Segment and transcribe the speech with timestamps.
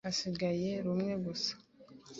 [0.05, 1.53] Hasigaye rumwe gusa.